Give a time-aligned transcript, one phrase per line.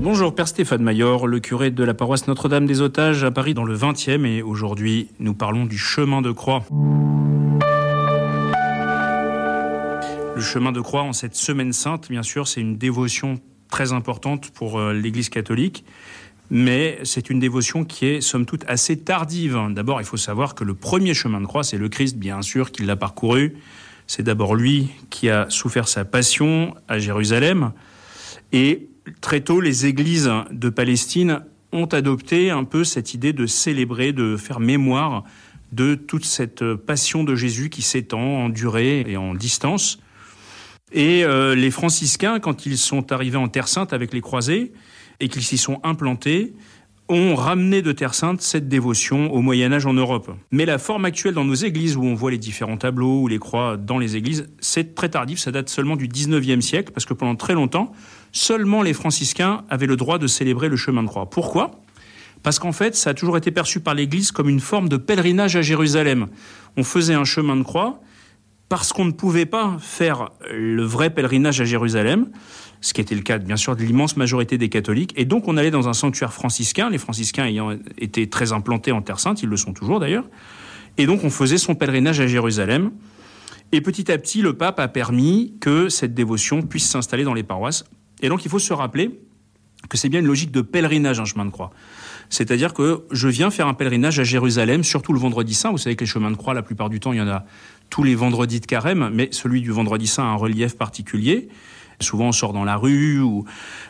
[0.00, 3.64] Bonjour Père Stéphane Mayor, le curé de la paroisse Notre-Dame des Otages à Paris dans
[3.64, 6.64] le 20e et aujourd'hui nous parlons du chemin de croix.
[10.36, 14.52] Le chemin de croix en cette semaine sainte, bien sûr, c'est une dévotion très importante
[14.52, 15.84] pour euh, l'Église catholique,
[16.48, 19.58] mais c'est une dévotion qui est somme toute assez tardive.
[19.70, 22.70] D'abord, il faut savoir que le premier chemin de croix, c'est le Christ, bien sûr,
[22.70, 23.56] qui l'a parcouru.
[24.06, 27.72] C'est d'abord lui qui a souffert sa passion à Jérusalem.
[28.52, 28.88] Et
[29.20, 31.40] très tôt, les églises de Palestine
[31.72, 35.24] ont adopté un peu cette idée de célébrer, de faire mémoire
[35.72, 39.98] de toute cette passion de Jésus qui s'étend en durée et en distance.
[40.92, 44.72] Et euh, les franciscains, quand ils sont arrivés en Terre Sainte avec les croisés
[45.20, 46.54] et qu'ils s'y sont implantés,
[47.08, 50.30] ont ramené de Terre Sainte cette dévotion au Moyen Âge en Europe.
[50.50, 53.38] Mais la forme actuelle dans nos églises, où on voit les différents tableaux ou les
[53.38, 57.14] croix dans les églises, c'est très tardif, ça date seulement du 19e siècle, parce que
[57.14, 57.92] pendant très longtemps,
[58.32, 61.30] seulement les franciscains avaient le droit de célébrer le chemin de croix.
[61.30, 61.80] Pourquoi?
[62.42, 65.56] Parce qu'en fait, ça a toujours été perçu par l'Église comme une forme de pèlerinage
[65.56, 66.28] à Jérusalem.
[66.76, 68.00] On faisait un chemin de croix
[68.68, 72.28] parce qu'on ne pouvait pas faire le vrai pèlerinage à Jérusalem,
[72.80, 75.56] ce qui était le cas bien sûr de l'immense majorité des catholiques, et donc on
[75.56, 79.48] allait dans un sanctuaire franciscain, les franciscains ayant été très implantés en Terre Sainte, ils
[79.48, 80.24] le sont toujours d'ailleurs,
[80.96, 82.90] et donc on faisait son pèlerinage à Jérusalem,
[83.72, 87.42] et petit à petit le pape a permis que cette dévotion puisse s'installer dans les
[87.42, 87.84] paroisses
[88.20, 89.20] et donc il faut se rappeler
[89.88, 91.70] que c'est bien une logique de pèlerinage, un chemin de croix.
[92.30, 95.70] C'est-à-dire que je viens faire un pèlerinage à Jérusalem, surtout le vendredi saint.
[95.70, 97.44] Vous savez que les chemins de croix, la plupart du temps, il y en a
[97.90, 101.48] tous les vendredis de carême, mais celui du vendredi saint a un relief particulier.
[102.00, 103.44] Souvent, on sort dans la rue ou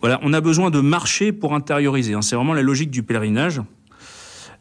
[0.00, 2.14] voilà, on a besoin de marcher pour intérioriser.
[2.14, 2.22] Hein.
[2.22, 3.60] C'est vraiment la logique du pèlerinage.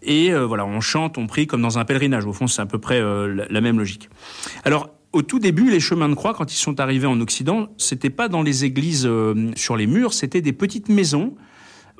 [0.03, 2.25] Et euh, voilà, on chante, on prie comme dans un pèlerinage.
[2.25, 4.09] Au fond, c'est à peu près euh, la même logique.
[4.63, 8.09] Alors, au tout début, les chemins de croix, quand ils sont arrivés en Occident, c'était
[8.09, 11.35] pas dans les églises euh, sur les murs, c'était des petites maisons.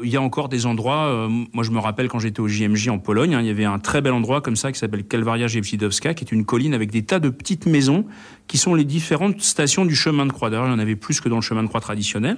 [0.04, 2.90] Il y a encore des endroits, euh, moi je me rappelle quand j'étais au JMJ
[2.90, 5.48] en Pologne, hein, il y avait un très bel endroit comme ça qui s'appelle Kalwaria
[5.48, 8.06] Jewsidowska, qui est une colline avec des tas de petites maisons
[8.48, 10.50] qui sont les différentes stations du chemin de croix.
[10.50, 12.38] D'ailleurs, il y en avait plus que dans le chemin de croix traditionnel.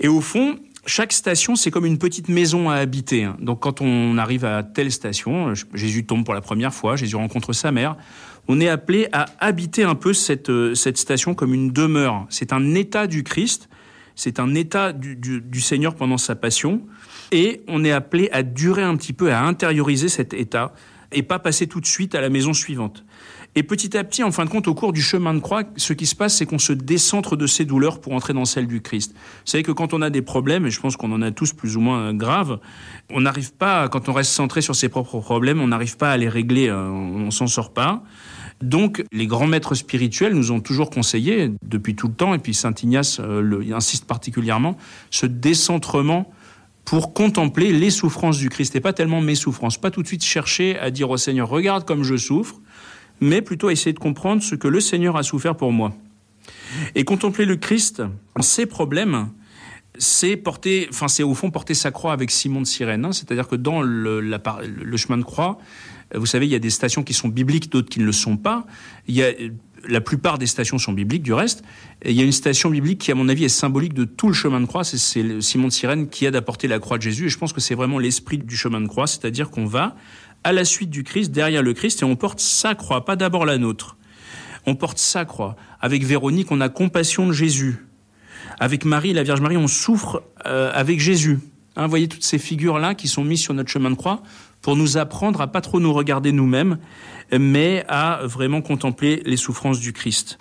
[0.00, 3.24] Et au fond, chaque station, c'est comme une petite maison à habiter.
[3.24, 3.36] Hein.
[3.40, 7.52] Donc quand on arrive à telle station, Jésus tombe pour la première fois, Jésus rencontre
[7.52, 7.96] sa mère,
[8.48, 12.26] on est appelé à habiter un peu cette, euh, cette station comme une demeure.
[12.30, 13.68] C'est un état du Christ,
[14.20, 16.82] c'est un état du, Seigneur pendant sa passion,
[17.32, 20.74] et on est appelé à durer un petit peu, à intérioriser cet état,
[21.10, 23.02] et pas passer tout de suite à la maison suivante.
[23.54, 25.94] Et petit à petit, en fin de compte, au cours du chemin de croix, ce
[25.94, 28.82] qui se passe, c'est qu'on se décentre de ses douleurs pour entrer dans celle du
[28.82, 29.12] Christ.
[29.14, 31.54] Vous savez que quand on a des problèmes, et je pense qu'on en a tous
[31.54, 32.60] plus ou moins graves,
[33.08, 36.18] on n'arrive pas, quand on reste centré sur ses propres problèmes, on n'arrive pas à
[36.18, 38.04] les régler, euh, on s'en sort pas.
[38.62, 42.52] Donc, les grands maîtres spirituels nous ont toujours conseillé, depuis tout le temps, et puis
[42.52, 44.76] Saint Ignace euh, insiste particulièrement,
[45.10, 46.30] ce décentrement
[46.84, 49.78] pour contempler les souffrances du Christ et pas tellement mes souffrances.
[49.78, 52.56] Pas tout de suite chercher à dire au Seigneur, regarde comme je souffre,
[53.20, 55.92] mais plutôt essayer de comprendre ce que le Seigneur a souffert pour moi.
[56.94, 58.02] Et contempler le Christ,
[58.40, 59.28] ses problèmes,
[59.98, 63.04] c'est porter, enfin c'est au fond porter sa croix avec Simon de Cyrène.
[63.04, 63.12] Hein.
[63.12, 64.20] C'est-à-dire que dans le,
[64.96, 65.58] chemin de croix,
[66.14, 68.36] vous savez, il y a des stations qui sont bibliques, d'autres qui ne le sont
[68.36, 68.66] pas.
[69.06, 69.30] Il y a
[69.88, 71.62] la plupart des stations sont bibliques, du reste.
[72.02, 74.28] Et il y a une station biblique qui, à mon avis, est symbolique de tout
[74.28, 74.84] le chemin de croix.
[74.84, 77.26] C'est Simon de Cyrène qui aide à porter la croix de Jésus.
[77.26, 79.96] Et je pense que c'est vraiment l'esprit du chemin de croix, c'est-à-dire qu'on va
[80.42, 83.44] à la suite du Christ, derrière le Christ, et on porte sa croix, pas d'abord
[83.44, 83.98] la nôtre.
[84.66, 85.56] On porte sa croix.
[85.80, 87.86] Avec Véronique, on a compassion de Jésus.
[88.58, 91.38] Avec Marie, la Vierge Marie, on souffre euh, avec Jésus.
[91.76, 94.22] Hein, vous voyez toutes ces figures-là qui sont mises sur notre chemin de croix
[94.62, 96.78] pour nous apprendre à pas trop nous regarder nous-mêmes,
[97.38, 100.38] mais à vraiment contempler les souffrances du Christ.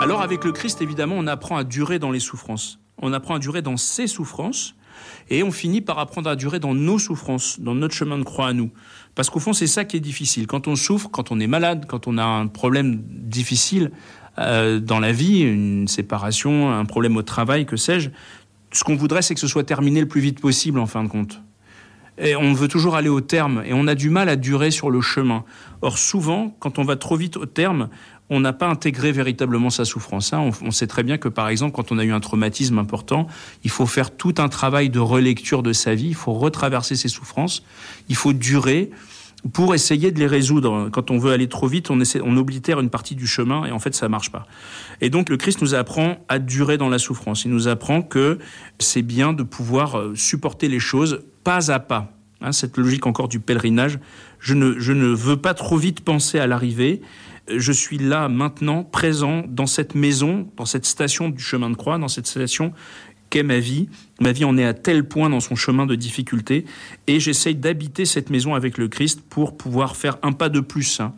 [0.00, 2.78] Alors avec le Christ, évidemment, on apprend à durer dans les souffrances.
[3.02, 4.74] On apprend à durer dans ses souffrances
[5.28, 8.48] et on finit par apprendre à durer dans nos souffrances, dans notre chemin de croix
[8.48, 8.70] à nous.
[9.14, 10.46] Parce qu'au fond, c'est ça qui est difficile.
[10.46, 13.90] Quand on souffre, quand on est malade, quand on a un problème difficile
[14.38, 18.10] euh, dans la vie, une séparation, un problème au travail, que sais-je,
[18.76, 21.08] ce qu'on voudrait, c'est que ce soit terminé le plus vite possible, en fin de
[21.08, 21.40] compte.
[22.18, 24.90] Et on veut toujours aller au terme, et on a du mal à durer sur
[24.90, 25.44] le chemin.
[25.82, 27.88] Or, souvent, quand on va trop vite au terme,
[28.28, 30.32] on n'a pas intégré véritablement sa souffrance.
[30.32, 30.50] Hein.
[30.62, 33.26] On, sait très bien que, par exemple, quand on a eu un traumatisme important,
[33.64, 37.08] il faut faire tout un travail de relecture de sa vie, il faut retraverser ses
[37.08, 37.62] souffrances,
[38.08, 38.90] il faut durer
[39.52, 40.88] pour essayer de les résoudre.
[40.90, 43.78] Quand on veut aller trop vite, on, essaie, oblitère une partie du chemin et en
[43.78, 44.46] fait, ça marche pas.
[45.00, 47.44] Et donc, le Christ nous apprend à durer dans la souffrance.
[47.44, 48.38] Il nous apprend que
[48.78, 52.12] c'est bien de pouvoir euh, supporter les choses pas à pas.
[52.40, 53.98] Hein, cette logique encore du pèlerinage.
[54.38, 57.00] Je ne, je ne veux pas trop vite penser à l'arrivée
[57.54, 61.98] je suis là maintenant, présent dans cette maison, dans cette station du chemin de croix,
[61.98, 62.72] dans cette station
[63.30, 63.88] qu'est ma vie.
[64.20, 66.64] Ma vie en est à tel point dans son chemin de difficulté
[67.06, 71.00] et j'essaye d'habiter cette maison avec le Christ pour pouvoir faire un pas de plus.
[71.00, 71.12] Hein.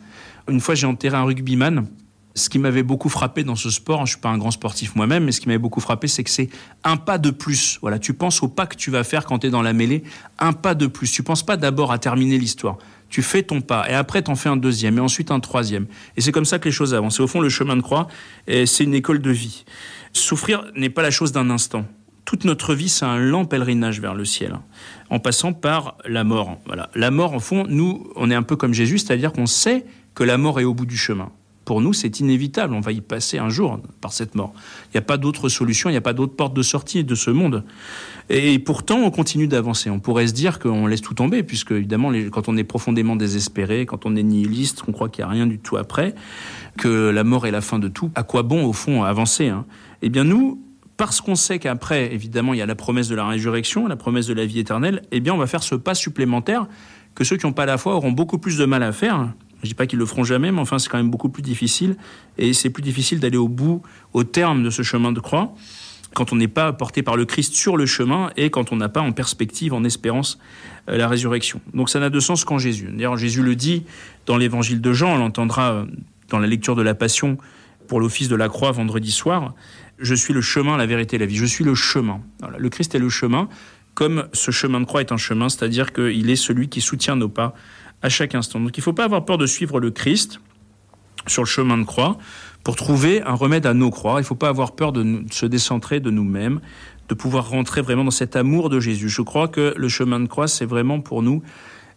[0.49, 1.87] Une fois, j'ai enterré un rugbyman.
[2.35, 5.25] Ce qui m'avait beaucoup frappé dans ce sport, je suis pas un grand sportif moi-même,
[5.25, 6.49] mais ce qui m'avait beaucoup frappé, c'est que c'est
[6.83, 7.79] un pas de plus.
[7.81, 10.03] Voilà, tu penses au pas que tu vas faire quand tu es dans la mêlée,
[10.37, 11.11] un pas de plus.
[11.11, 12.77] Tu penses pas d'abord à terminer l'histoire.
[13.09, 15.87] Tu fais ton pas et après tu en fais un deuxième et ensuite un troisième.
[16.15, 17.19] Et c'est comme ça que les choses avancent.
[17.19, 18.07] Et au fond, le chemin de croix,
[18.47, 19.65] c'est une école de vie.
[20.13, 21.85] Souffrir n'est pas la chose d'un instant
[22.29, 24.61] toute notre vie, c'est un lent pèlerinage vers le ciel, hein,
[25.09, 26.59] en passant par la mort.
[26.67, 26.91] Voilà.
[26.93, 29.83] La mort, en fond, nous, on est un peu comme Jésus, c'est-à-dire qu'on sait
[30.13, 31.31] que la mort est au bout du chemin.
[31.65, 34.53] Pour nous, c'est inévitable, on va y passer un jour par cette mort.
[34.85, 37.15] Il n'y a pas d'autre solution, il n'y a pas d'autre porte de sortie de
[37.15, 37.63] ce monde.
[38.29, 39.89] Et pourtant, on continue d'avancer.
[39.89, 43.87] On pourrait se dire qu'on laisse tout tomber, puisque évidemment, quand on est profondément désespéré,
[43.87, 46.13] quand on est nihiliste, qu'on croit qu'il n'y a rien du tout après,
[46.77, 49.65] que la mort est la fin de tout, à quoi bon, au fond, avancer hein
[50.03, 50.59] Eh bien, nous,
[50.99, 54.27] parce qu'on sait qu'après, évidemment, il y a la promesse de la résurrection, la promesse
[54.27, 56.67] de la vie éternelle, eh bien, on va faire ce pas supplémentaire
[57.15, 59.29] que ceux qui n'ont pas la foi auront beaucoup plus de mal à faire.
[59.61, 61.41] Je ne dis pas qu'ils le feront jamais, mais enfin, c'est quand même beaucoup plus
[61.41, 61.95] difficile.
[62.37, 63.81] Et c'est plus difficile d'aller au bout,
[64.11, 65.53] au terme de ce chemin de croix,
[66.15, 68.89] quand on n'est pas porté par le Christ sur le chemin et quand on n'a
[68.89, 70.37] pas en perspective, en espérance,
[70.89, 71.61] euh, la résurrection.
[71.73, 72.89] Donc ça n'a de sens qu'en Jésus.
[72.91, 73.85] D'ailleurs, Jésus le dit
[74.25, 75.85] dans l'évangile de Jean, on l'entendra euh,
[76.27, 77.37] dans la lecture de la Passion
[77.89, 79.53] pour l'office de la croix vendredi soir
[79.99, 81.35] je suis le chemin, la vérité, la vie.
[81.35, 82.21] Je suis le chemin.
[82.57, 83.49] Le Christ est le chemin,
[83.93, 87.29] comme ce chemin de croix est un chemin, c'est-à-dire qu'il est celui qui soutient nos
[87.29, 87.53] pas
[88.01, 88.59] à chaque instant.
[88.59, 90.39] Donc il ne faut pas avoir peur de suivre le Christ
[91.27, 92.17] sur le chemin de croix
[92.63, 94.15] pour trouver un remède à nos croix.
[94.15, 96.61] Il ne faut pas avoir peur de, se décentrer de nous-mêmes,
[97.09, 99.09] de pouvoir rentrer vraiment dans cet amour de Jésus.
[99.09, 101.43] Je crois que le chemin de croix, c'est vraiment pour nous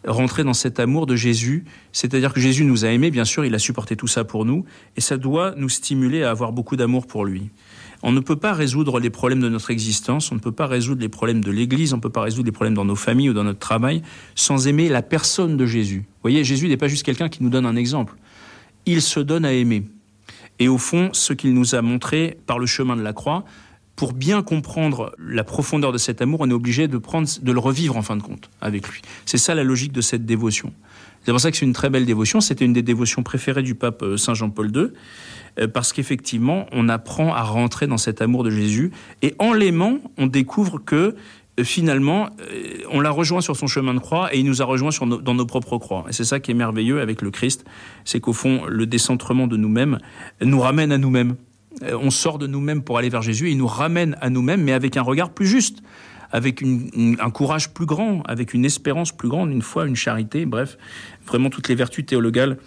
[0.06, 3.54] rentrer dans cet amour de Jésus, c'est-à-dire que Jésus nous a aimés, bien sûr, il
[3.54, 4.64] a supporté tout ça pour nous,
[4.96, 7.50] et ça doit nous stimuler à avoir beaucoup d'amour pour lui.
[8.04, 11.00] On ne peut pas résoudre les problèmes de notre existence, on ne peut pas résoudre
[11.00, 13.32] les problèmes de l'Église, on ne peut pas résoudre les problèmes dans nos familles ou
[13.32, 14.02] dans notre travail
[14.34, 15.98] sans aimer la personne de Jésus.
[15.98, 18.16] Vous voyez, Jésus n'est pas juste quelqu'un qui nous donne un exemple.
[18.86, 19.84] Il se donne à aimer.
[20.58, 23.44] Et au fond, ce qu'il nous a montré par le chemin de la croix,
[24.02, 27.60] pour bien comprendre la profondeur de cet amour, on est obligé de, prendre, de le
[27.60, 29.00] revivre en fin de compte avec lui.
[29.26, 30.72] C'est ça la logique de cette dévotion.
[31.24, 32.40] C'est pour ça que c'est une très belle dévotion.
[32.40, 34.86] C'était une des dévotions préférées du pape euh, Saint Jean-Paul II.
[35.60, 38.90] Euh, parce qu'effectivement, on apprend à rentrer dans cet amour de Jésus.
[39.22, 41.14] Et en l'aimant, on découvre que
[41.60, 42.30] euh, finalement,
[42.90, 45.46] on l'a rejoint sur son chemin de croix et il nous a rejoint dans nos
[45.46, 46.06] propres croix.
[46.08, 47.64] Et c'est ça qui est merveilleux avec le Christ,
[48.04, 50.00] c'est qu'au fond, le décentrement de nous-mêmes
[50.40, 51.36] nous ramène à nous-mêmes.
[51.80, 54.72] On sort de nous-mêmes pour aller vers Jésus et il nous ramène à nous-mêmes, mais
[54.72, 55.82] avec un regard plus juste,
[56.30, 60.78] avec un courage plus grand, avec une espérance plus grande, une foi, une charité, bref,
[61.26, 62.58] vraiment toutes les vertus théologales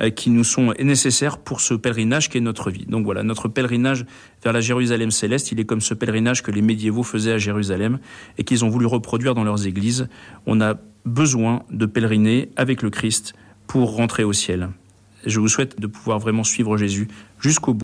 [0.00, 2.86] euh, qui nous sont nécessaires pour ce pèlerinage qui est notre vie.
[2.86, 4.06] Donc voilà, notre pèlerinage
[4.42, 7.98] vers la Jérusalem céleste, il est comme ce pèlerinage que les médiévaux faisaient à Jérusalem
[8.38, 10.08] et qu'ils ont voulu reproduire dans leurs églises.
[10.46, 13.34] On a besoin de pèleriner avec le Christ
[13.66, 14.70] pour rentrer au ciel.
[15.26, 17.08] Je vous souhaite de pouvoir vraiment suivre Jésus
[17.38, 17.80] jusqu'au bout.